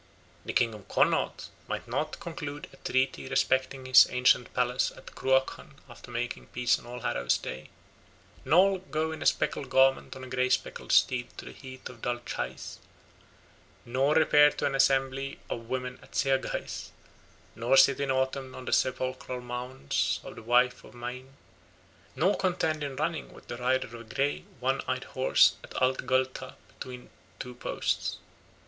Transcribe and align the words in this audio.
The 0.45 0.53
king 0.53 0.73
of 0.73 0.87
Connaught 0.87 1.49
might 1.67 1.87
not 1.87 2.19
conclude 2.19 2.67
a 2.73 2.77
treaty 2.77 3.27
respecting 3.29 3.85
his 3.85 4.07
ancient 4.09 4.51
palace 4.51 4.89
of 4.89 5.05
Cruachan 5.13 5.75
after 5.87 6.09
making 6.09 6.47
peace 6.47 6.79
on 6.79 6.87
All 6.87 7.01
Hallows 7.01 7.37
Day, 7.37 7.69
nor 8.43 8.79
go 8.79 9.11
in 9.11 9.21
a 9.21 9.27
speckled 9.27 9.69
garment 9.69 10.15
on 10.15 10.23
a 10.23 10.27
grey 10.27 10.49
speckled 10.49 10.91
steed 10.91 11.27
to 11.37 11.45
the 11.45 11.51
heath 11.51 11.87
of 11.87 12.01
Dal 12.01 12.17
Chais, 12.21 12.79
nor 13.85 14.15
repair 14.15 14.49
to 14.49 14.65
an 14.65 14.73
assembly 14.73 15.37
of 15.51 15.69
women 15.69 15.99
at 16.01 16.15
Seaghais, 16.15 16.89
nor 17.55 17.77
sit 17.77 17.99
in 17.99 18.09
autumn 18.09 18.55
on 18.55 18.65
the 18.65 18.73
sepulchral 18.73 19.39
mounds 19.41 20.19
of 20.23 20.33
the 20.35 20.41
wife 20.41 20.83
of 20.83 20.95
Maine, 20.95 21.33
nor 22.15 22.35
contend 22.35 22.83
in 22.83 22.95
running 22.95 23.31
with 23.31 23.47
the 23.49 23.57
rider 23.57 23.85
of 23.85 23.93
a 23.93 24.03
grey 24.15 24.45
one 24.59 24.81
eyed 24.87 25.03
horse 25.03 25.57
at 25.63 25.75
Ath 25.79 26.07
Gallta 26.07 26.55
between 26.69 27.11
two 27.37 27.53
posts. 27.53 28.17